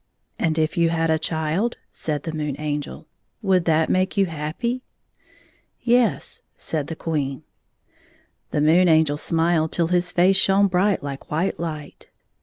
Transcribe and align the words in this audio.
"And 0.39 0.57
if 0.57 0.77
you 0.77 0.89
had 0.89 1.11
a 1.11 1.19
child," 1.19 1.77
said 1.91 2.23
the 2.23 2.33
Moon 2.33 2.55
Angel, 2.57 3.05
"would 3.43 3.65
that 3.65 3.87
make 3.87 4.17
you 4.17 4.25
happy?"" 4.25 4.81
Yes," 5.99 6.41
said 6.57 6.87
the 6.87 6.95
Queen. 6.95 7.43
The 8.49 8.61
Moon 8.61 8.87
Angel 8.87 9.15
smiled 9.17 9.71
till 9.71 9.89
his 9.89 10.11
face 10.11 10.37
shone 10.37 10.65
bright 10.65 11.03
like 11.03 11.29
white 11.29 11.57
hght. 11.57 12.05